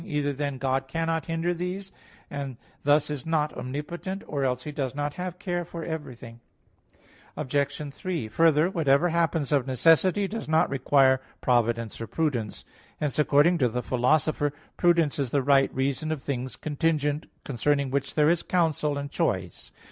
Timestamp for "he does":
4.63-4.95